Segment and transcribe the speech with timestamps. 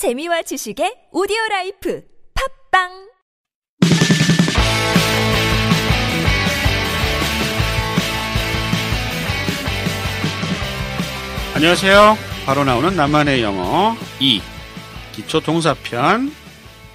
[0.00, 2.00] 재미와 지식의 오디오 라이프
[2.32, 2.88] 팟빵
[11.54, 12.16] 안녕하세요.
[12.46, 14.40] 바로 나오는 나만의 영어 2
[15.12, 16.32] 기초 동사편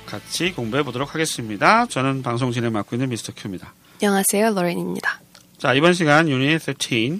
[0.05, 1.85] 같이 공부해 보도록 하겠습니다.
[1.85, 3.73] 저는 방송 진행 맡고 있는 미스터 큐입니다.
[4.01, 5.19] 안녕하세요, 로렌입니다.
[5.57, 7.19] 자, 이번 시간 유닛 13.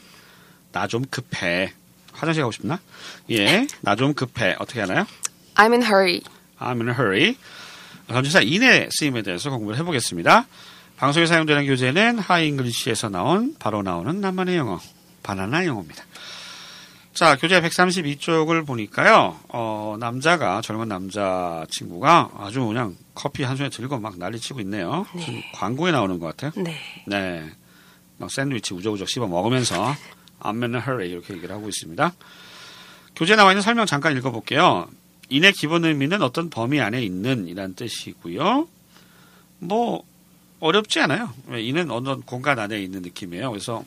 [0.72, 1.72] 나 좀 급해.
[2.12, 2.80] 화장실 가고 싶나?
[3.32, 3.68] 예.
[3.82, 4.56] 나 좀 급해.
[4.60, 5.06] 어떻게 하나요?
[5.56, 6.22] I'm in hurry.
[6.60, 7.38] I'm in a hurry.
[8.08, 10.46] 전치사 in의 쓰임에 대해서 공부를 해보겠습니다.
[10.98, 14.80] 방송에 사용되는 교재는 하이잉글리시에서 나온 바로 나오는 나만의 영어
[15.24, 16.04] 바나나 영어입니다.
[17.14, 19.40] 자, 교재 132쪽을 보니까요.
[19.48, 25.06] 어, 남자가 젊은 남자 친구가 아주 그냥 커피 한 손에 들고 막 난리치고 있네요.
[25.16, 25.50] 네.
[25.56, 26.52] 광고에 나오는 것 같아요.
[26.62, 26.78] 네.
[27.08, 27.50] 네.
[28.18, 29.96] 막 샌드위치 우적우적 씹어 먹으면서
[30.42, 32.14] I'm in a hurry 이렇게 얘기를 하고 있습니다.
[33.16, 34.88] 교재에 나와 있는 설명 잠깐 읽어볼게요.
[35.30, 38.68] 인의 기본 의미는 어떤 범위 안에 있는 이란 뜻이고요.
[39.60, 40.04] 뭐
[40.60, 41.34] 어렵지 않아요.
[41.50, 43.50] 인은 어떤 공간 안에 있는 느낌이에요.
[43.52, 43.84] 그래서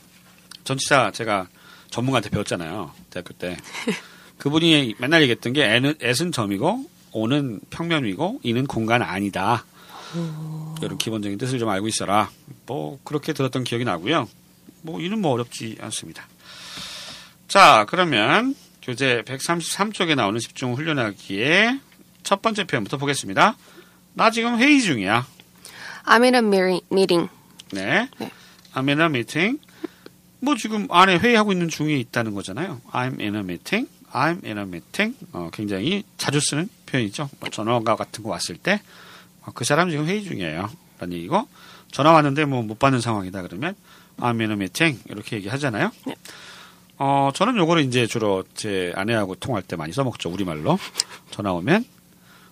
[0.65, 1.49] 전치사 제가
[1.91, 2.93] 전문가한테 배웠잖아요.
[3.11, 3.57] 대학교 때.
[4.39, 9.65] 그분이 맨날 얘기했던 게 애는, 애는 점이고 오는 평면이고 이는 공간 아니다.
[10.83, 12.31] 이런 기본적인 뜻을 좀 알고 있어라.
[12.67, 14.29] 뭐 그렇게 들었던 기억이 나고요.
[14.83, 16.27] 뭐 이는 뭐 어렵지 않습니다.
[17.49, 18.55] 자 그러면
[18.89, 21.79] 교재 133쪽에 나오는 집중 훈련하기에
[22.23, 23.55] 첫 번째 표현부터 보겠습니다.
[24.15, 25.27] 나 지금 회의 중이야.
[26.07, 26.39] I'm in a
[26.91, 27.29] meeting.
[27.73, 28.09] 네.
[28.19, 28.31] 네.
[28.73, 29.61] I'm in a meeting.
[30.41, 32.81] 뭐 지금 안에 회의하고 있는 중에 있다는 거잖아요.
[32.91, 33.91] I'm in a meeting.
[34.11, 35.15] I'm in a meeting.
[35.33, 37.29] 어, 굉장히 자주 쓰는 표현이죠.
[37.41, 38.81] 뭐 전화가 같은 거 왔을 때,
[39.43, 40.71] 어, 그 사람 지금 회의 중이에요.
[40.99, 41.47] 라는 얘기고,
[41.93, 43.75] 전화 왔는데 뭐 못 받는 상황이다 그러면,
[44.19, 44.99] I'm in a meeting.
[45.11, 45.91] 이렇게 얘기하잖아요.
[46.07, 46.15] 네.
[46.99, 50.31] 어, 저는 요거를 이제 주로 제 아내하고 통화할 때 많이 써먹죠.
[50.31, 50.79] 우리말로.
[51.31, 51.85] 전화 오면,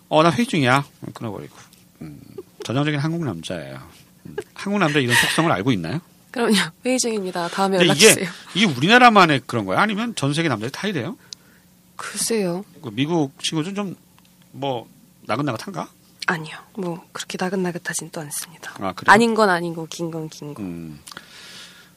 [0.08, 0.84] 어, 나 회의 중이야.
[1.14, 1.56] 끊어버리고.
[2.03, 2.20] 음,
[2.64, 3.80] 전형적인 한국 남자예요.
[4.27, 6.00] 음, 한국 남자 이런 속성을 알고 있나요?
[6.30, 6.55] 그럼요.
[6.84, 7.48] 회의 중입니다.
[7.48, 8.28] 다음에 근데 연락 이게 주세요.
[8.54, 9.81] 이게 우리나라만의 그런 거야?
[9.81, 11.16] 아니면 전 세계 남자들이 다 이래요?
[11.97, 12.65] 글쎄요.
[12.82, 14.87] 그 미국 친구들 좀뭐
[15.22, 15.88] 나긋나긋한가?
[16.26, 16.56] 아니요.
[16.75, 18.72] 뭐 그렇게 나긋나긋하진 또 않습니다.
[18.81, 19.12] 아 그래요?
[19.12, 20.62] 아닌 건 아니고 긴 건 긴 거.
[20.62, 21.00] 음,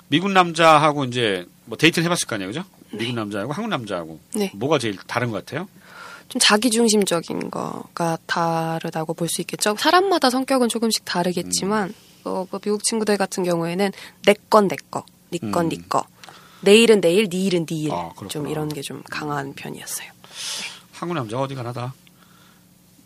[0.09, 2.64] 미국 남자하고 이제 뭐 데이트를 해봤을 거 아니에요, 그죠?
[2.92, 4.52] 미국 남자하고 한국 남자하고 네.
[4.56, 5.68] 뭐가 제일 다른 것 같아요?
[6.28, 9.75] 좀 자기 중심적인 거가 다르다고 볼 수 있겠죠.
[9.78, 11.94] 사람마다 성격은 조금씩 다르겠지만
[12.25, 13.92] 어, 뭐 미국 친구들 같은 경우에는
[14.25, 15.70] 내 건 내 거, 네건 음.
[15.70, 16.03] 네 거.
[16.62, 17.91] 내일은 내일, 네 일은 네 일.
[17.94, 18.12] 아.
[18.28, 20.12] 좀 이런 게 좀 강한 편이었어요.
[20.91, 21.94] 한국 남자가 어디 가나 다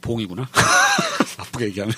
[0.02, 0.47] 봉이구나.
[1.38, 1.94] 나쁘게 얘기하면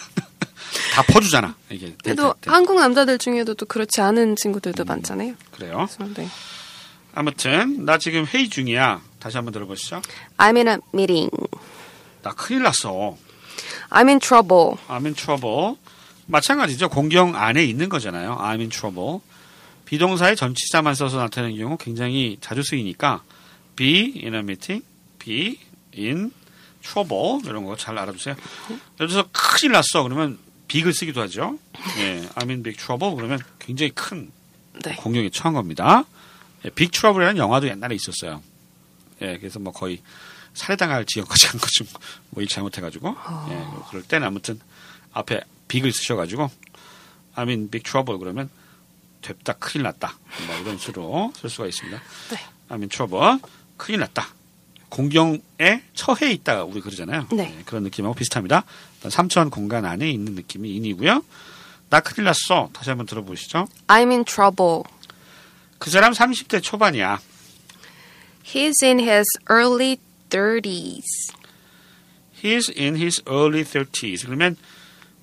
[0.96, 1.54] 다 퍼주잖아.
[1.70, 2.50] 이게 그래도 할 때.
[2.50, 5.34] 한국 남자들 중에도 또 그렇지 않은 친구들도 많잖아요.
[5.52, 5.88] 그래요.
[5.98, 6.28] 그래서 네.
[7.14, 9.02] 아무튼 나 지금 회의 중이야.
[9.20, 10.02] 다시 한번 들어보시죠.
[10.38, 11.30] I'm in a meeting.
[12.22, 13.18] 나 큰일 났어.
[13.90, 14.78] I'm in trouble.
[14.88, 15.76] I'm in trouble.
[16.28, 16.88] 마찬가지죠.
[16.90, 18.38] 공경 안에 있는 거잖아요.
[18.40, 19.20] I'm in trouble.
[19.84, 23.22] 비동사의 전치사만 써서 나타내는 경우 굉장히 자주 쓰이니까
[23.76, 24.84] be in a meeting,
[25.20, 25.60] be
[25.98, 26.32] in
[26.82, 28.36] trouble 이런 거 잘 알아두세요.
[28.70, 31.60] 예를 들어서 큰일 났어 그러면 big을 쓰기도 하죠.
[32.00, 34.32] 예, I'm in big trouble 그러면 굉장히 큰
[34.84, 34.96] 네.
[34.96, 36.04] 공경에 처한 겁니다.
[36.66, 38.42] 예, 빅 트러블이라는 영화도 옛날에 있었어요.
[39.22, 40.02] 예, 그래서 뭐 거의
[40.54, 41.86] 살해당할 지경까지 한 거죠.
[42.32, 43.16] 뭐일 잘못해가지고.
[43.50, 44.60] 예, 그럴 때는 아무튼
[45.14, 46.50] 앞에 빅을 쓰셔가지고
[47.36, 48.50] I'm in big trouble 그러면
[49.22, 50.18] 됐다, 큰일 났다.
[50.48, 52.02] 뭐 이런 수로 쓸 수가 있습니다.
[52.30, 52.38] 네.
[52.70, 53.40] I'm in trouble,
[53.78, 54.28] 큰일 났다.
[54.96, 57.28] 공경에 처해 있다 우리 그러잖아요.
[57.34, 57.54] 네.
[57.58, 58.64] 예, 그런 느낌하고 비슷합니다.
[59.10, 61.22] 삼천 공간 안에 있는 느낌이 인이고요.
[61.90, 62.70] 나 큰일 났어.
[62.72, 63.68] 다시 한번 들어보시죠.
[63.88, 64.84] I'm in trouble.
[65.80, 67.20] 그 사람 30대 초반이야.
[68.46, 69.98] He's in his early
[70.30, 71.04] 30s.
[72.42, 74.26] He's in his early 30s.
[74.26, 74.56] 그러면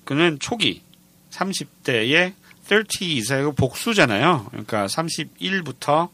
[0.05, 0.83] 그는 초기
[1.31, 2.33] 30대의
[2.67, 4.49] 30s하고 복수잖아요.
[4.51, 6.09] 그러니까 31부터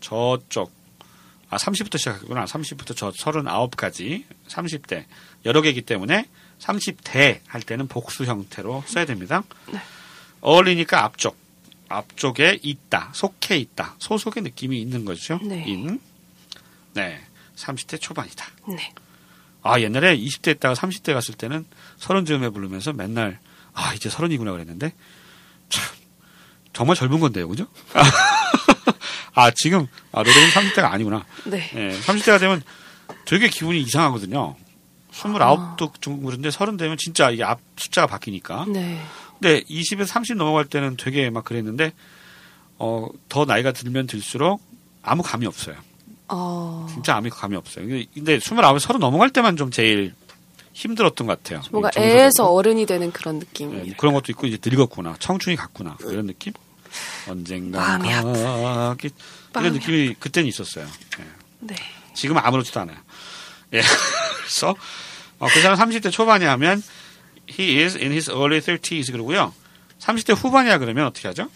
[0.00, 0.72] 저쪽
[1.54, 2.46] 아 30부터 시작했구나.
[2.46, 5.04] 30부터 저 39까지 30대
[5.44, 6.26] 여러 개이기 때문에
[6.58, 9.44] 30대 할 때는 복수 형태로 써야 됩니다.
[9.72, 9.78] 네.
[10.44, 11.36] early니까 앞쪽
[11.88, 15.38] 앞쪽에 있다, 속해 있다, 소속의 느낌이 있는 거죠.
[15.44, 15.62] 네.
[15.62, 16.00] in
[16.94, 17.20] 네
[17.54, 18.46] 30대 초반이다.
[18.70, 18.92] 네.
[19.62, 21.66] 아 옛날에 20대 있다가 30대 갔을 때는
[21.98, 23.38] 서른 즈음에 부르면서 맨날
[23.74, 24.92] 아 이제 서른이구나 그랬는데
[25.68, 25.84] 참
[26.72, 27.68] 정말 젊은 건데요, 그죠?
[29.34, 31.24] 아 지금 아 노래는 30대가 아니구나.
[31.44, 31.70] 네.
[31.74, 32.62] 예, 30대가 되면
[33.24, 34.56] 되게 기분이 이상하거든요.
[35.12, 38.66] 29도 좀 그런데 서른 되면 진짜 이게 앞 숫자가 바뀌니까.
[38.68, 39.00] 네.
[39.40, 41.92] 근데 20에서 30 넘어갈 때는 되게 막 그랬는데
[42.78, 44.60] 어 더 나이가 들면 들수록
[45.02, 45.76] 아무 감이 없어요.
[46.28, 46.86] 어.
[46.90, 47.86] 진짜 아무 감이 없어요.
[47.86, 50.14] 근데, 근데 29, 30 넘어갈 때만 좀 제일
[50.72, 51.60] 힘들었던 것 같아요.
[51.70, 52.20] 뭔가 정서적으로.
[52.22, 53.84] 애에서 어른이 되는 그런 네, 느낌이에요.
[53.84, 56.52] 뭐 그런 것도 있고 이제 늙었구나, 청춘이 갔구나 뭐 이런 느낌.
[57.28, 60.86] 언젠가 마음이 이런 느낌이 그때는 있었어요.
[61.20, 61.24] 예.
[61.60, 61.74] 네.
[62.14, 62.98] 지금은 아무렇지도 않아요.
[63.72, 63.80] 예.
[64.40, 64.74] 그래서
[65.38, 66.82] 어, 그 사람 30대 초반이 하면
[67.48, 69.54] he is in his early 30s 그러고요.
[70.00, 71.48] 30대 후반이야 그러면 어떻게 하죠?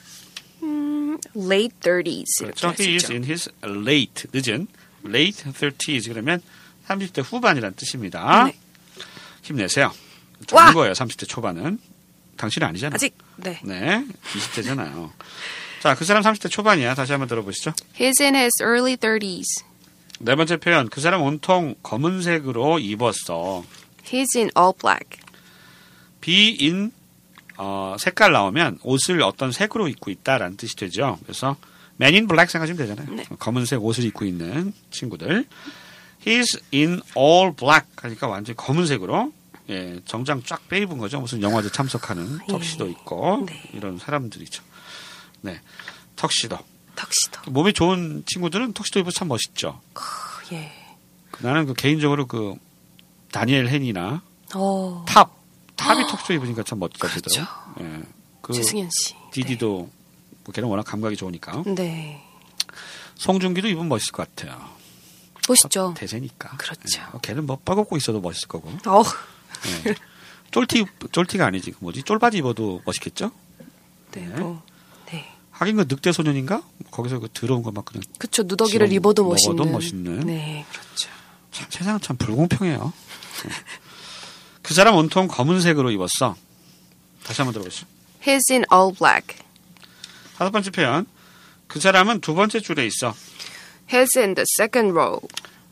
[1.36, 2.74] late 30s 이렇게 그렇죠.
[2.82, 4.66] He is in his late 늦은
[5.04, 6.42] late 30s 그러면
[6.86, 8.44] 30대 후반이라는 뜻입니다.
[8.44, 8.58] 네.
[9.42, 9.92] 힘내세요.
[10.52, 10.64] 와!
[10.66, 10.92] 좋은 거예요.
[10.92, 11.78] 30대 초반은
[12.38, 12.94] 당신은 아니잖아요.
[12.94, 13.60] 아직 네.
[13.62, 15.10] 네, 20대잖아요.
[15.80, 16.94] 자, 그 사람 30대 초반이야.
[16.94, 17.72] 다시 한번 들어보시죠.
[17.98, 19.64] He's in his early 30s.
[20.20, 20.88] 네 번째 표현.
[20.88, 23.64] 그 사람 온통 검은색으로 입었어.
[24.04, 25.20] He's in all black.
[26.20, 26.92] 비인
[27.56, 31.18] 어, 색깔 나오면 옷을 어떤 색으로 입고 있다라는 뜻이 되죠.
[31.22, 31.56] 그래서
[32.00, 33.14] Man in Black 생각하시면 되잖아요.
[33.14, 33.24] 네.
[33.38, 35.46] 검은색 옷을 입고 있는 친구들.
[36.24, 39.32] He's in all black 하니까 완전히 검은색으로
[39.70, 41.20] 예, 정장 쫙 빼입은 거죠.
[41.20, 43.62] 무슨 영화제 참석하는 턱시도 있고 네.
[43.74, 44.62] 이런 사람들이죠.
[45.42, 45.60] 네,
[46.16, 46.58] 턱시도.
[46.96, 47.50] 턱시도.
[47.50, 49.80] 몸이 좋은 친구들은 턱시도 입어서 참 멋있죠.
[50.52, 50.72] 예.
[51.40, 52.54] 나는 그 개인적으로 그
[53.30, 54.22] 다니엘 헨이나
[54.54, 55.04] 어.
[55.06, 55.36] 탑
[55.76, 57.46] 탑이 턱시도 입으니까 참 멋지더라고요.
[57.80, 58.02] 예.
[58.40, 59.14] 그 최승현 씨.
[59.32, 59.90] 지디도
[60.44, 61.74] 뭐 걔는 워낙 감각이 좋으니까 네.
[61.74, 62.24] 네.
[63.16, 64.58] 송중기도 입으면 멋있을 것 같아요.
[65.48, 65.94] 멋있죠.
[65.96, 66.56] 대세니까.
[66.56, 67.00] 그렇죠.
[67.00, 67.18] 예.
[67.22, 68.70] 걔는 뭐 벌거벗고 있어도 멋있을 거고.
[68.86, 69.02] 어.
[69.86, 69.94] 예.
[70.50, 71.72] 쫄티 쫄티가 아니지.
[71.72, 72.02] 그 뭐지?
[72.04, 73.30] 쫄바지 입어도 멋있겠죠?
[74.12, 74.26] 네.
[74.26, 74.40] 네.
[74.40, 74.62] 뭐.
[75.10, 75.28] 네.
[75.50, 76.62] 하긴 그 늑대 소년인가?
[76.90, 78.42] 거기서 그 더러운 거 막 그냥 그쵸.
[78.44, 79.72] 누더기를 입어도 먹어도 멋있는.
[79.72, 80.20] 멋있는.
[80.26, 80.64] 네.
[80.70, 81.08] 그렇죠.
[81.52, 82.92] 참, 세상은 참 불공평해요.
[83.46, 83.50] 예.
[84.62, 86.36] 그 사람 온통 검은색으로 입었어.
[87.24, 87.86] 다시 한번 들어보시죠.
[88.24, 89.36] He's in all black.
[90.36, 91.06] 다섯 번째 표현.
[91.66, 93.14] 그 사람은 두 번째 줄에 있어.
[93.90, 95.20] He's in the second row.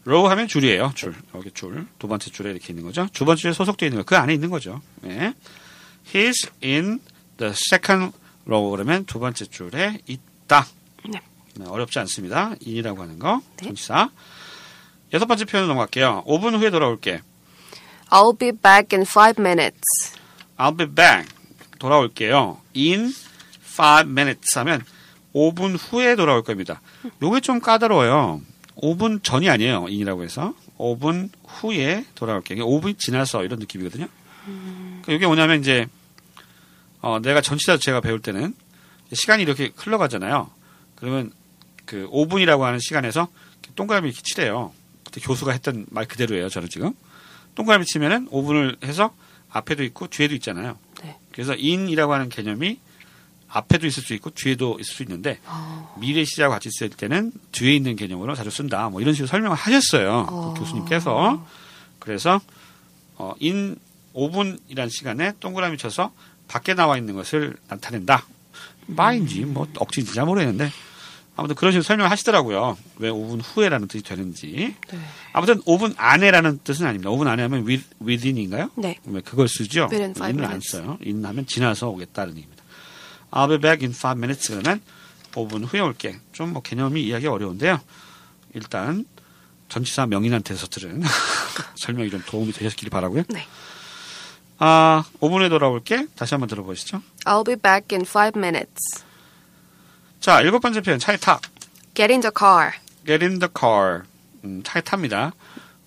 [0.06, 0.92] Row 하면 줄이에요.
[0.94, 1.14] 줄.
[1.34, 1.84] 여기 줄.
[1.98, 3.08] 두 번째 줄에 이렇게 있는 거죠.
[3.12, 4.04] 두 번째 줄에 소속되어 있는 거.
[4.04, 4.80] 그 안에 있는 거죠.
[5.04, 5.34] 예.
[6.12, 7.00] He's in
[7.38, 8.16] the second
[8.46, 8.70] row.
[8.70, 10.64] 그러면 두 번째 줄에 있다.
[11.08, 11.20] 네.
[11.56, 12.54] 네, 어렵지 않습니다.
[12.64, 13.42] in이라고 하는 거.
[13.56, 13.66] 네.
[13.66, 14.10] 전치사.
[15.12, 16.22] 여섯 번째 표현 넘어갈게요.
[16.24, 17.22] 5분 후에 돌아올게.
[18.10, 20.14] I'll be back in five minutes.
[20.56, 21.28] I'll be back.
[21.80, 22.60] 돌아올게요.
[22.76, 23.12] In
[23.60, 24.84] five minutes 하면
[25.34, 26.80] 5분 후에 돌아올 겁니다.
[27.20, 28.40] 요게 좀 까다로워요.
[28.76, 29.86] 5분 전이 아니에요.
[29.88, 30.54] in이라고 해서.
[30.78, 32.66] 5분 후에 돌아올게요.
[32.66, 34.08] 5분이 지나서 이런 느낌이거든요.
[34.44, 35.86] 그러니까 이게 뭐냐면 이제
[37.00, 38.54] 어, 내가 전치사 제가 배울 때는
[39.12, 40.50] 시간이 이렇게 흘러가잖아요.
[40.96, 41.32] 그러면
[41.84, 43.28] 그 5분이라고 하는 시간에서
[43.74, 44.72] 동그라미 이렇게 칠해요.
[45.04, 46.48] 그때 교수가 했던 말 그대로예요.
[46.48, 46.92] 저는 지금
[47.54, 49.14] 동그라미 치면은 5분을 해서
[49.50, 50.78] 앞에도 있고 뒤에도 있잖아요.
[51.02, 51.16] 네.
[51.32, 52.78] 그래서 in이라고 하는 개념이
[53.48, 55.96] 앞에도 있을 수 있고 뒤에도 있을 수 있는데 어.
[56.00, 58.88] 미래 시제하고 같이 쓸 때는 뒤에 있는 개념으로 자주 쓴다.
[58.88, 60.26] 뭐 이런 식으로 설명을 하셨어요.
[60.28, 60.54] 어.
[60.54, 61.46] 그 교수님께서.
[61.98, 62.40] 그래서
[63.16, 63.76] 어, in
[64.14, 66.12] 5분이라는 시간에 동그라미 쳐서
[66.48, 68.24] 밖에 나와 있는 것을 나타낸다.
[68.86, 70.70] 마인지 뭐 억지인지 잘 모르겠는데
[71.36, 72.78] 아무튼 그런 식으로 설명을 하시더라고요.
[72.96, 74.74] 왜 5분 후에라는 뜻이 되는지.
[74.90, 74.98] 네.
[75.32, 77.10] 아무튼 5분 안에라는 뜻은 아닙니다.
[77.10, 78.70] 5분 안에 하면 with, within인가요?
[78.76, 78.96] 네.
[79.04, 79.88] 왜 그걸 쓰죠?
[79.92, 80.60] In을 안.
[80.60, 80.98] 써요.
[81.04, 82.55] in 하면 지나서 오겠다는 얘기입니다.
[83.36, 84.80] I'll be back in five minutes 그러면
[85.34, 86.18] 5분 후에 올게.
[86.32, 87.78] 좀 뭐 개념이 이해하기 어려운데요.
[88.54, 89.04] 일단
[89.68, 91.02] 전치사 명인한테서 들은
[91.76, 93.24] 설명이 좀 도움이 되셨길 바라고요.
[93.28, 93.44] 네.
[94.58, 96.06] 아, 5분 후에 돌아올게.
[96.16, 97.02] 다시 한번 들어보시죠.
[97.26, 99.04] I'll be back in five minutes.
[100.20, 101.38] 자, 일곱 번째 표현 차에 타.
[101.94, 102.72] Get in the car.
[103.06, 104.02] Get in the car.
[104.44, 105.32] 음, 차에 탑니다.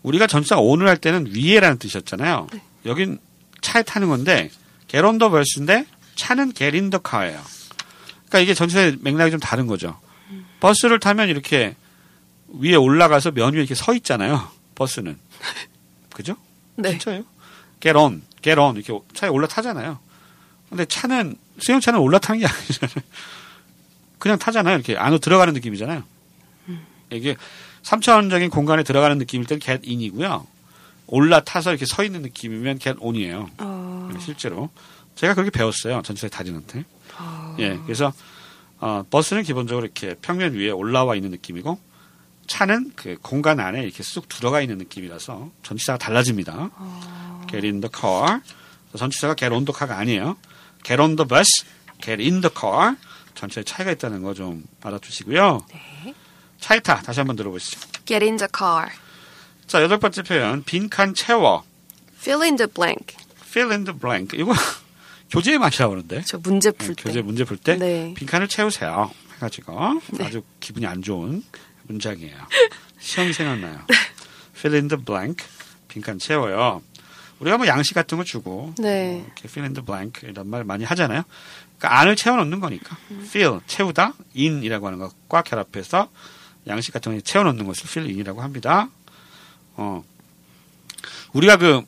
[0.04, 2.48] 우리가 전치사가 오늘 할 때는 위에라는 뜻이었잖아요.
[2.86, 3.18] 여긴
[3.62, 4.50] 차에 타는 건데
[4.88, 5.86] get on the bus인데
[6.20, 7.42] 차는 get in the car예요.
[8.28, 10.00] 그러니까 이게 전치사의 맥락이 좀 다른 거죠.
[10.60, 11.76] 버스를 타면 이렇게
[12.50, 14.50] 위에 올라가서 면 위에 이렇게 서 있잖아요.
[14.76, 15.18] 버스는.
[16.14, 16.36] 그죠?
[16.76, 16.92] 네.
[16.92, 17.24] 진짜예요.
[17.80, 20.00] get on, get on 이렇게 차에 올라타잖아요.
[20.70, 22.96] 근데 차는 수영차는 올라타는 게 아니잖아요.
[24.20, 24.76] 그냥 타잖아요.
[24.76, 26.04] 이렇게 안으로 들어가는 느낌이잖아요.
[27.12, 27.36] 이게
[27.84, 30.46] 3차원적인 공간에 들어가는 느낌일 때는 get in이고요.
[31.08, 33.50] 올라타서 이렇게 서 있는 느낌이면 get on이에요.
[33.58, 34.10] 어.
[34.20, 34.70] 실제로
[35.20, 36.02] 제가 그렇게 배웠어요.
[36.02, 36.86] 전체의 다진한테.
[37.18, 37.56] 어.
[37.60, 38.14] 예, 그래서
[38.80, 41.78] 어, 버스는 기본적으로 이렇게 평면 위에 올라와 있는 느낌이고
[42.48, 46.70] 차는 그 공간 안에 이렇게 쑥 들어가 있는 느낌이라서 전치사가 달라집니다.
[47.52, 48.40] Get in the car.
[48.98, 50.38] 전치사가 get on the car가 아니에요.
[50.86, 51.66] Get on the bus,
[52.02, 52.96] get in the car.
[53.36, 55.66] 전체에 차이가 있다는 거 좀 알아두시고요.
[55.70, 56.14] 네.
[56.62, 57.78] 차에 타 다시 한번 들어보시죠.
[58.06, 58.88] Get in the car.
[59.68, 61.64] 자 여덟 번째 표현 빈칸 채워.
[62.22, 63.18] Fill in the blank.
[63.44, 64.40] Fill in the blank.
[64.40, 64.54] 이거
[65.32, 66.24] 교재에 많이 나오는데.
[66.26, 67.04] 저 문제 풀 때.
[67.04, 68.14] 교재 문제 풀 때 네.
[68.16, 69.12] 빈칸을 채우세요.
[69.36, 71.44] 해가지고 아주 기분이 안 좋은
[71.84, 72.36] 문장이에요.
[73.00, 73.80] 시험이 생각나요.
[74.58, 75.46] Fill in the blank.
[75.88, 76.82] 빈칸 채워요.
[77.40, 79.24] 우리가 뭐 양식 같은 거 주고 네.
[79.26, 81.24] 이렇게 fill in the blank 이런 말 많이 하잖아요.
[81.78, 86.10] 그러니까 안을 채워놓는 거니까 fill 채우다 in이라고 하는 것과 결합해서
[86.68, 88.90] 양식 같은 거 채워놓는 것을 fill in이라고 합니다.
[89.76, 90.04] 어
[91.32, 91.84] 우리가 그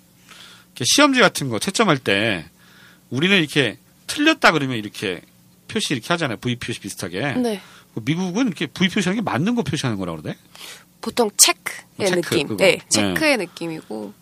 [0.84, 2.46] 시험지 같은 거 채점할 때
[3.12, 3.78] 우리는 이렇게
[4.08, 5.22] 틀렸다 그러면 이렇게
[5.68, 6.38] 표시 이렇게 하잖아요.
[6.38, 7.34] V 표시 비슷하게.
[7.34, 7.62] 네.
[7.94, 10.36] 그 미국은 이렇게 V 표시하는 게 맞는 거 표시하는 거라 그러대.
[11.02, 12.48] 보통 체크의 체크, 느낌.
[12.48, 12.64] 그거.
[12.64, 14.14] 네, 체크의 느낌이고.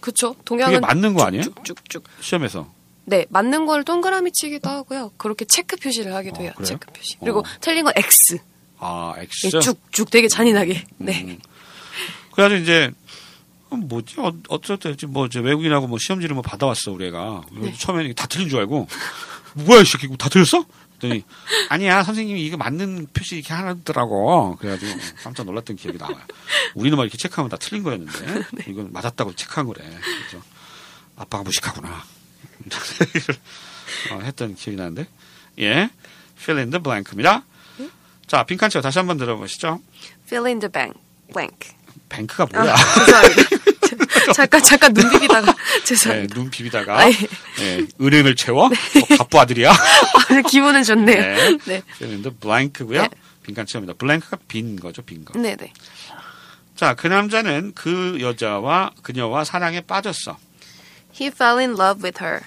[0.00, 0.34] 그쵸.
[0.34, 1.42] 그게 동양은 맞는 거 아니에요?
[1.42, 2.04] 쭉쭉쭉.
[2.20, 2.72] 시험에서.
[3.06, 5.12] 네, 맞는 걸 동그라미 치기도 하고요.
[5.16, 6.52] 그렇게 체크 표시를 하기도 어, 해요.
[6.56, 6.66] 그래요?
[6.66, 7.16] 체크 표시.
[7.20, 7.44] 그리고 어.
[7.60, 8.38] 틀린 건 X.
[8.78, 9.60] 아, 예, X.
[9.60, 10.84] 쭉쭉 되게 잔인하게.
[10.98, 11.22] 네.
[11.22, 11.38] 음.
[12.32, 13.03] 그래가지고 이제 어,
[13.70, 17.72] 뭐지 어, 어쩌지 뭐 외국인하고 뭐 시험지를 뭐 받아왔어 우리 애가 네.
[17.72, 18.86] 처음에 다 틀린 줄 알고
[19.54, 20.64] 뭐야 이 새끼 다 틀렸어?
[21.04, 21.24] 그랬더니
[21.68, 26.18] 아니야 선생님이 이거 맞는 표시 이렇게 하더라고 그래가지고 깜짝 놀랐던 기억이 나와요
[26.74, 28.64] 우리는 막 이렇게 체크하면 다 틀린 거였는데 네.
[28.68, 30.44] 이건 맞았다고 체크한 거래 그래서
[31.16, 32.04] 아빠가 무식하구나
[34.12, 35.06] 어, 했던 기억이 나는데
[35.60, 35.90] 예
[36.38, 37.44] fill in the blank입니다
[38.26, 39.80] 자 빈칸치어 다시 한번 들어보시죠
[40.26, 40.98] fill in the blank.
[41.32, 41.83] blank.
[42.16, 43.42] 뱅크가 뭐야 아, 죄송합니다.
[44.34, 46.34] 잠깐 잠깐 눈 비비다가 네, 죄송합니다.
[46.34, 47.12] 눈 비비다가 아, 예.
[47.58, 49.72] 네, 은행을 채워 어, 갑부 아들이야.
[50.30, 51.20] 오늘 기분은 좋네요.
[51.20, 51.58] 네.
[51.66, 51.82] 네.
[51.98, 53.02] 그런데 블랭크고요.
[53.02, 53.08] 네.
[53.42, 53.94] 빈칸 채웁니다.
[53.98, 55.38] 블랭크가 빈 거죠, 빈 거.
[55.38, 55.72] 네, 네.
[56.76, 60.38] 자, 그 남자는 그 여자와 그녀와 사랑에 빠졌어.
[61.20, 62.40] He fell in love with her.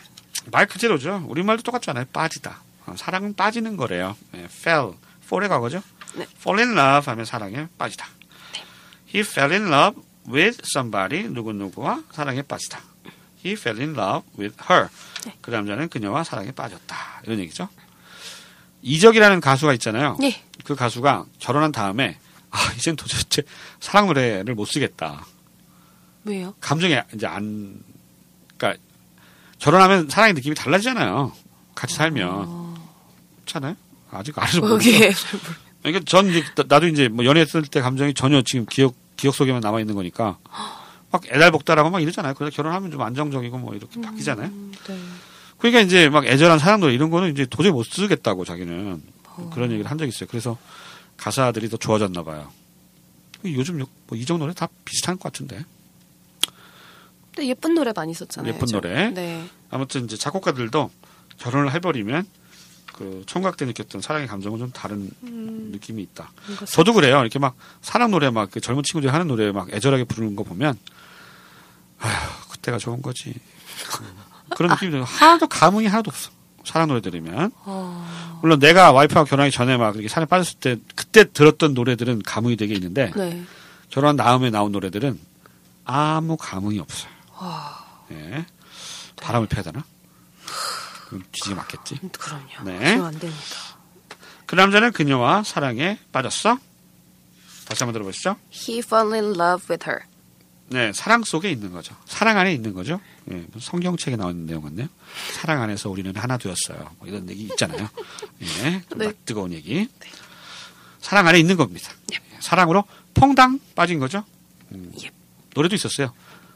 [0.51, 1.23] 말 그대로죠.
[1.27, 2.05] 우리 말도 똑같잖아요.
[2.11, 2.61] 빠지다.
[2.87, 4.17] 어, 사랑은 빠지는 거래요.
[4.31, 4.93] 네, fell,
[5.25, 5.81] fall의 과거죠.
[6.15, 6.25] 네.
[6.39, 8.07] fall in love 하면 사랑에 빠지다.
[9.07, 12.81] He fell in love with somebody 누구누구와 사랑에 빠지다.
[13.45, 14.89] He fell in love with her.
[15.41, 16.95] 그 남자는 그녀와 사랑에 빠졌다.
[17.23, 17.69] 이런 얘기죠.
[18.81, 20.17] 이적이라는 가수가 있잖아요.
[20.23, 20.41] 예.
[20.63, 22.17] 그 가수가 결혼한 다음에
[22.49, 23.43] 아, 이젠 도대체
[23.79, 25.25] 사랑 노래를 못 쓰겠다.
[26.23, 26.53] 왜요?
[26.59, 27.81] 감정이 이제 안,
[28.57, 28.81] 그러니까
[29.59, 31.31] 결혼하면 사랑의 느낌이 달라지잖아요.
[31.75, 32.77] 같이 살면.
[33.41, 33.75] 그렇잖아요.
[34.11, 34.61] 아직 알아서.
[34.61, 35.11] 거기에
[35.91, 39.61] 그러니까 전 이제 나- 나도 이제 뭐 연애했을 때 감정이 전혀 지금 기억 기억 속에만
[39.61, 40.37] 남아 있는 거니까
[41.11, 42.33] 막 애달복달하고 막 이러잖아요.
[42.35, 44.49] 그래서 결혼하면 좀 안정적이고 뭐 이렇게 바뀌잖아요.
[44.87, 44.97] 네.
[45.57, 49.01] 그러니까 이제 막 애절한 사랑도 이런 거는 이제 도저히 못 쓰겠다고 자기는
[49.53, 50.27] 그런 얘기를 한 적이 있어요.
[50.29, 50.57] 그래서
[51.17, 52.51] 가사들이 더 좋아졌나 봐요.
[53.45, 55.63] 요즘 뭐 이정 노래 다 비슷한 것 같은데.
[57.33, 58.53] 근데 예쁜 노래 많이 썼잖아요.
[58.53, 58.79] 예쁜 저.
[58.79, 59.09] 노래.
[59.11, 59.45] 네.
[59.69, 60.89] 아무튼 이제 작곡가들도
[61.37, 62.25] 결혼을 해버리면
[62.97, 66.31] 그 청각 때 느꼈던 사랑의 감정은 좀 다른 느낌이 있다.
[66.67, 67.19] 저도 그래요.
[67.21, 70.77] 이렇게 막 사랑 노래 막 그 젊은 친구들이 하는 노래 막 애절하게 부르는 거 보면
[71.99, 73.33] 아휴 그때가 좋은 거지.
[74.55, 75.03] 그런 느낌이 들어요.
[75.05, 76.31] 하나도 감흥이 하나도 없어.
[76.63, 81.31] 사랑 노래 들으면 어, 물론 내가 와이프하고 결혼하기 전에 막 이렇게 산에 빠졌을 때 그때
[81.31, 83.43] 들었던 노래들은 감흥이 되게 있는데 네.
[83.89, 85.17] 결혼한 다음에 나온 노래들은
[85.85, 87.09] 아무 감흥이 없어요.
[87.39, 88.45] 와, 예.
[89.21, 89.85] 바람을 피해야 되나?
[91.07, 91.99] 그럼 뒤지게 맞겠지.
[92.19, 92.63] 그럼요.
[92.65, 92.77] 네.
[92.79, 93.55] 그러면 안 됩니다.
[94.45, 96.57] 그 남자는 그녀와 사랑에 빠졌어.
[97.65, 98.35] 다시 한번 들어보시죠.
[98.51, 100.01] He fell in love with her.
[100.69, 101.95] 네, 사랑 속에 있는 거죠.
[102.05, 102.99] 사랑 안에 있는 거죠.
[103.31, 104.87] 예, 성경책에 나오는 내용 같네요.
[105.33, 106.91] 사랑 안에서 우리는 하나 되었어요.
[106.99, 107.87] 뭐 이런 얘기 있잖아요.
[108.41, 109.13] 예, 좀 네.
[109.25, 109.87] 뜨거운 얘기.
[110.99, 111.89] 사랑 안에 있는 겁니다.
[112.13, 112.83] 예, 사랑으로
[113.13, 114.25] 퐁당 빠진 거죠.
[114.73, 115.11] 음, 예.
[115.55, 116.13] 노래도 있었어요.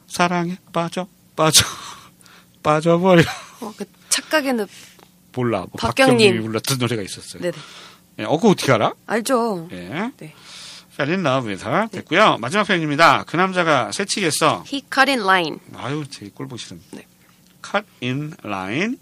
[0.08, 1.66] 사랑에 빠져 빠져
[2.64, 3.24] 빠져버려.
[3.62, 3.86] 어, 그
[4.32, 4.68] 착각에는
[5.34, 5.60] 몰라.
[5.60, 6.18] 뭐 박경림.
[6.18, 7.42] 박경림이 불렀던 노래가 있었어요.
[7.42, 7.58] 네네.
[8.20, 8.94] 예, 어, 그거 어떻게 알아?
[9.06, 9.68] 알죠.
[9.72, 10.12] 예.
[10.18, 10.34] 네.
[10.94, 11.88] Fell in love with her.
[11.90, 12.38] 됐고요.
[12.40, 13.24] 마지막 표현입니다.
[13.26, 14.64] 그 남자가 새치겠어.
[14.68, 15.60] He cut in line.
[15.76, 16.82] 아유, 되게 꼴보기 싫은.
[16.92, 17.06] 네.
[17.64, 18.98] cut in line.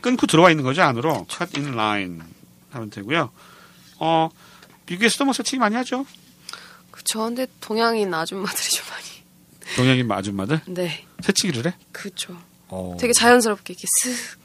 [0.00, 1.26] 끊고 들어와 있는 거죠, 안으로.
[1.30, 2.20] cut in line
[2.70, 3.30] 하면 되고요.
[3.98, 4.28] 어,
[4.86, 6.06] 미국에서도 뭐 새치기 많이 하죠.
[6.90, 7.20] 그쵸.
[7.20, 9.04] 근데 동양인 아줌마들이 좀 많이.
[9.76, 10.60] 동양인 아줌마들.
[10.66, 11.04] 네.
[11.20, 11.74] 새치기를 해?
[11.92, 12.36] 그쵸.
[12.68, 12.96] 어.
[13.00, 14.38] 되게 자연스럽게 이렇게 슥.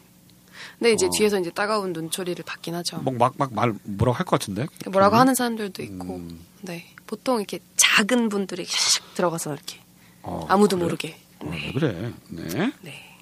[0.80, 1.10] 근데 이제 어.
[1.18, 2.98] 뒤에서 이제 따가운 눈초리를 받긴 하죠.
[2.98, 4.66] 뭐, 막, 막, 말, 뭐라고 할 것 같은데?
[4.90, 6.16] 뭐라고 하는 사람들도 있고.
[6.18, 6.40] 음.
[6.62, 6.88] 네.
[7.08, 9.80] 보통 이렇게 작은 분들이 샥 들어가서 이렇게
[10.24, 10.86] 어, 아무도 그래요?
[10.88, 11.18] 모르게.
[11.44, 11.72] 네.
[11.74, 12.12] 그래?
[12.30, 12.72] 네.
[12.82, 13.18] 네.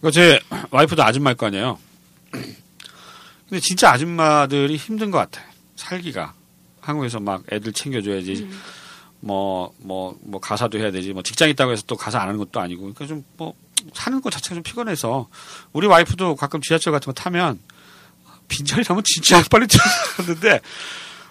[0.00, 1.78] 그제 와이프도 아줌마일 거 아니에요.
[2.30, 5.42] 근데 진짜 아줌마들이 힘든 것 같아.
[5.76, 6.34] 살기가.
[6.80, 8.48] 한국에서 막 애들 챙겨줘야지.
[9.20, 11.12] 뭐, 뭐, 뭐, 가사도 해야 되지.
[11.12, 12.82] 뭐, 직장 있다고 해서 또 가사 안 하는 것도 아니고.
[12.82, 13.54] 그러니까 좀, 뭐,
[13.94, 15.28] 사는 것 자체가 좀 피곤해서.
[15.72, 17.58] 우리 와이프도 가끔 지하철 같은 거 타면,
[18.48, 20.60] 빈자리라면 진짜 빨리 들어갔는데,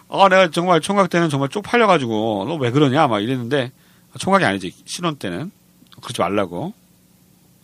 [0.10, 3.08] 아, 내가 정말 총각 때는 정말 쪽팔려가지고, 너 왜 그러냐?
[3.08, 3.72] 막 이랬는데,
[4.20, 4.74] 총각이 아니지.
[4.86, 5.52] 신혼 때는.
[6.02, 6.74] 그러지 말라고.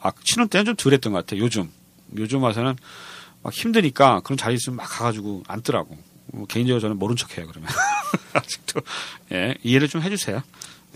[0.02, 1.70] 아, 신혼 때는 좀 덜 했던 것 같아, 요즘.
[2.18, 2.76] 요즘 와서는
[3.42, 5.98] 막 힘드니까 그런 자리 있으면 막 가가지고 앉더라고.
[6.28, 7.70] 뭐 개인적으로 저는 모른 척 해요, 그러면.
[8.40, 8.82] 아직도.
[9.32, 10.42] 예, 이해를 좀 해주세요.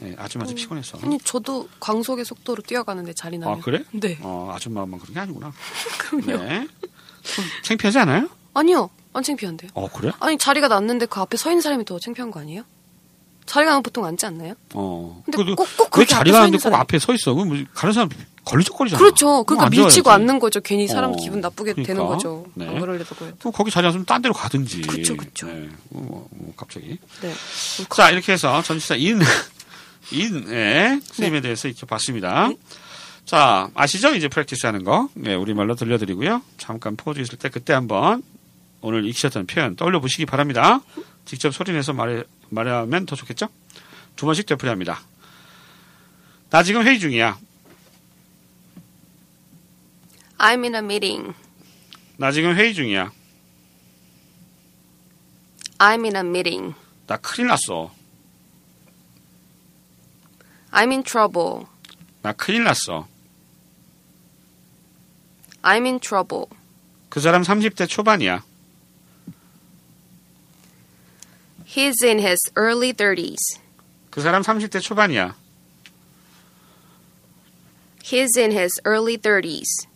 [0.03, 0.99] 예, 아줌마들 피곤했어.
[1.01, 3.57] 아니 저도 광속의 속도로 뛰어가는데 자리 나면.
[3.57, 3.83] 아 그래?
[3.91, 4.17] 네.
[4.21, 5.51] 어 아줌마만 그런 게 아니구나.
[5.97, 6.43] 그럼요.
[6.43, 6.67] 네.
[7.23, 8.29] 좀 창피하지 않아요?
[8.53, 8.89] 아니요.
[9.13, 9.71] 안 창피한데요.
[9.73, 10.11] 어 그래?
[10.19, 12.63] 아니 자리가 났는데 그 앞에 서 있는 사람이 더 창피한 거 아니에요?
[13.47, 14.53] 자리가 나면 보통 앉지 않나요?
[14.73, 15.21] 어.
[15.25, 17.33] 근데 그래도 꼭- 꼭왜 그렇게 앞에 자리가 서 하는데 있는 꼭 앞에 서 있어?
[17.33, 18.09] 그럼 뭐 가는 사람
[18.45, 18.99] 걸리적거리잖아.
[18.99, 19.43] 그렇죠.
[19.45, 20.11] 그러니까 그럼 밀치고.
[20.11, 20.59] 앉는 거죠.
[20.61, 22.07] 괜히 사람 어, 기분 나쁘게 되는 그러니까.
[22.15, 22.45] 거죠.
[22.53, 22.67] 네.
[22.67, 23.33] 안 그러려고 해요.
[23.39, 24.81] 또 거기 자리 없으면 딴 데로 가든지.
[24.81, 25.47] 그쵸, 그쵸.
[25.47, 25.67] 네.
[25.89, 26.97] 뭐, 뭐 갑자기.
[27.21, 27.33] 네.
[27.95, 29.19] 자 이렇게 해서 전치사 in
[30.11, 31.41] in의 쓰임에 네.
[31.41, 32.49] 대해서 익혀봤습니다.
[33.25, 34.15] 자 아시죠?
[34.15, 35.09] 이제 practice 하는 거.
[35.13, 36.41] 네, 우리말로 들려드리고요.
[36.57, 38.23] 잠깐 pause 있을 때 그때 한번
[38.81, 40.81] 오늘 익히셨던 표현 떠올려 보시기 바랍니다.
[41.27, 43.49] 직접 소리내서 말해 말하면 더 좋겠죠?
[44.15, 44.99] 두 번씩 되풀이합니다.
[46.49, 47.37] 나 지금 회의 중이야.
[50.37, 51.33] I'm in a meeting.
[52.15, 53.11] 나 지금 회의 중이야.
[55.79, 56.73] I'm in a meeting.
[57.07, 57.91] 나 큰일 났어.
[60.71, 61.65] I'm in trouble.
[62.21, 63.05] 나 큰일 났어.
[65.61, 66.45] I'm in trouble.
[67.09, 68.43] 그 사람 30대 초반이야.
[71.76, 73.58] He's in his early 30s.
[74.10, 75.34] 그 사람 30대 초반이야.
[78.02, 79.86] He's in his early 30s.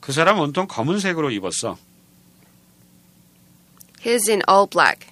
[0.00, 1.78] 그 사람 온통 검은색으로 입었어.
[4.04, 5.08] He's in all black.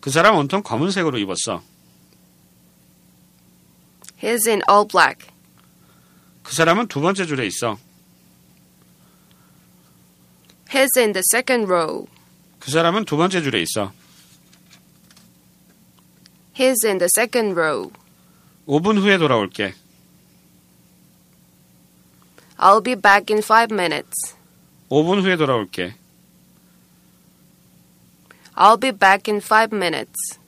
[0.00, 1.62] 그 사람 온통 검은색으로 입었어.
[4.22, 5.28] He's in all black.
[6.42, 7.78] 그 사람은 두 번째 줄에 있어.
[10.70, 12.06] He's in the second row.
[12.58, 13.92] 그 사람은 두 번째 줄에 있어.
[16.60, 17.92] He's in the second row.
[18.66, 19.74] 5분 후에 돌아올게.
[22.58, 24.34] I'll be back in five minutes.
[24.90, 25.94] 5분 후에 돌아올게.
[28.56, 30.38] I'll be back in five minutes.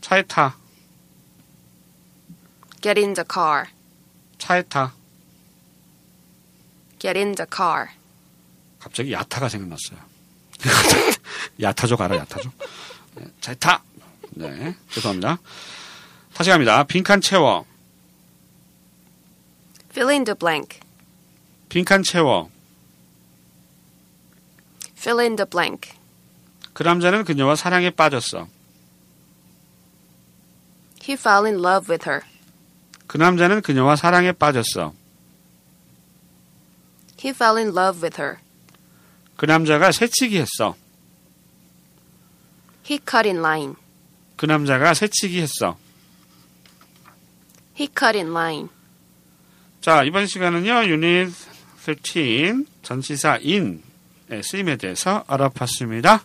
[0.00, 0.56] 차에 타.
[2.80, 3.66] Get in the car.
[4.38, 4.92] 차에 타.
[6.98, 7.90] Get in the car.
[8.80, 9.98] 갑자기 야타가 생각났어요.
[11.60, 12.52] 야타족 알아, 야타족?
[13.14, 13.82] 네, 차에 타.
[14.37, 15.39] 네, 죄송합니다.
[16.33, 16.83] 다시 갑니다.
[16.83, 17.65] 빈칸 채워.
[19.89, 20.79] Fill in the blank.
[21.69, 22.49] 빈칸 채워.
[24.95, 25.91] Fill in the blank.
[26.73, 28.47] 그 남자는 그녀와 사랑에 빠졌어.
[31.03, 32.21] He fell in love with her.
[33.07, 34.93] 그 남자는 그녀와 사랑에 빠졌어.
[37.19, 38.37] He fell in love with her.
[39.37, 40.75] 그 남자가 새치기 했어.
[42.87, 43.75] He cut in line.
[44.37, 45.77] 그 남자가 새치기 했어.
[47.77, 48.69] He cut in line.
[49.81, 51.31] 자, 이번 시간은요, 유닛
[51.85, 56.23] 13, 전치사 in의 쓰임에 대해서 알아봤습니다.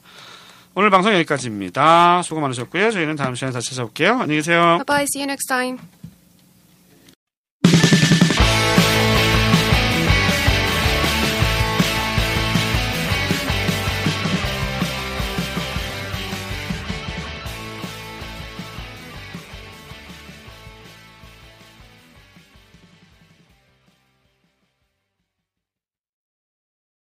[0.74, 2.22] 오늘 방송 여기까지입니다.
[2.22, 2.90] 수고 많으셨고요.
[2.90, 4.12] 저희는 다음 시간에 다시 찾아올게요.
[4.12, 4.78] 안녕히 계세요.
[4.78, 5.02] Bye bye.
[5.02, 6.01] See you next time.